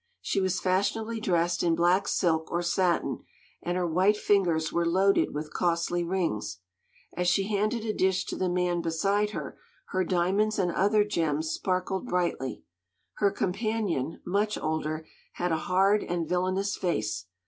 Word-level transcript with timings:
She 0.19 0.41
was 0.41 0.59
fashionably 0.59 1.19
dressed 1.19 1.61
in 1.61 1.75
black 1.75 2.07
silk 2.07 2.51
or 2.51 2.63
satin, 2.63 3.21
and 3.61 3.77
her 3.77 3.85
white 3.85 4.17
fingers 4.17 4.73
were 4.73 4.83
loaded 4.83 5.31
with 5.31 5.53
costly 5.53 6.03
rings. 6.03 6.57
As 7.15 7.27
she 7.27 7.47
handed 7.49 7.85
a 7.85 7.93
dish 7.93 8.25
to 8.25 8.35
the 8.35 8.49
man 8.49 8.81
beside 8.81 9.29
her, 9.29 9.59
her 9.89 10.03
diamonds 10.03 10.57
and 10.57 10.71
other 10.71 11.03
gems 11.03 11.51
sparkled 11.51 12.07
brightly. 12.07 12.63
Her 13.17 13.29
companion, 13.29 14.19
much 14.25 14.57
older, 14.57 15.05
had 15.33 15.51
a 15.51 15.57
hard 15.69 16.03
and 16.03 16.27
villainous 16.27 16.75
face. 16.75 17.27